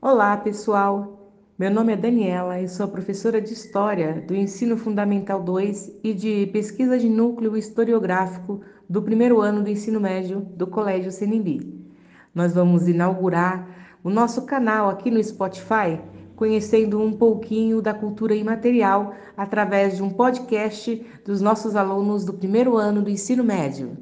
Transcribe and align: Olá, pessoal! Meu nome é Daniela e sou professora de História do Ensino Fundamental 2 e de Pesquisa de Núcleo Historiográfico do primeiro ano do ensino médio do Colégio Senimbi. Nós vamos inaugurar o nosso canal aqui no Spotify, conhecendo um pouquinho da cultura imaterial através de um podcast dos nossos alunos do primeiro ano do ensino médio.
Olá, 0.00 0.36
pessoal! 0.36 1.32
Meu 1.58 1.70
nome 1.70 1.94
é 1.94 1.96
Daniela 1.96 2.60
e 2.60 2.68
sou 2.68 2.86
professora 2.86 3.40
de 3.40 3.54
História 3.54 4.20
do 4.20 4.36
Ensino 4.36 4.76
Fundamental 4.76 5.42
2 5.42 6.00
e 6.04 6.12
de 6.12 6.46
Pesquisa 6.52 6.98
de 6.98 7.08
Núcleo 7.08 7.56
Historiográfico 7.56 8.60
do 8.88 9.00
primeiro 9.00 9.40
ano 9.40 9.62
do 9.62 9.70
ensino 9.70 9.98
médio 9.98 10.40
do 10.54 10.66
Colégio 10.66 11.10
Senimbi. 11.10 11.82
Nós 12.34 12.52
vamos 12.52 12.86
inaugurar 12.86 13.98
o 14.04 14.10
nosso 14.10 14.42
canal 14.42 14.90
aqui 14.90 15.10
no 15.10 15.22
Spotify, 15.24 15.98
conhecendo 16.36 17.00
um 17.00 17.14
pouquinho 17.14 17.80
da 17.80 17.94
cultura 17.94 18.34
imaterial 18.34 19.14
através 19.34 19.96
de 19.96 20.02
um 20.02 20.10
podcast 20.10 21.04
dos 21.24 21.40
nossos 21.40 21.74
alunos 21.74 22.22
do 22.22 22.34
primeiro 22.34 22.76
ano 22.76 23.00
do 23.00 23.08
ensino 23.08 23.42
médio. 23.42 23.96